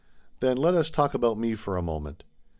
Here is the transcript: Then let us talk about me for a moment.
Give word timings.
Then 0.39 0.57
let 0.57 0.73
us 0.73 0.89
talk 0.89 1.13
about 1.13 1.37
me 1.37 1.53
for 1.53 1.77
a 1.77 1.83
moment. 1.83 2.23